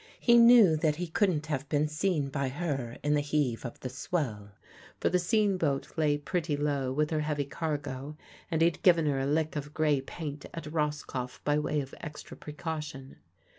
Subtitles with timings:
[0.19, 3.89] He knew that he couldn't have been seen by her in the heave of the
[3.89, 4.49] swell,
[4.99, 8.17] for the sean boat lay pretty low with her heavy cargo,
[8.49, 12.35] and he'd given her a lick of grey paint at Roscoff by way of extra
[12.35, 13.17] precaution.